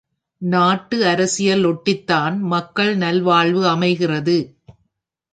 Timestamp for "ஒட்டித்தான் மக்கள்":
1.65-2.95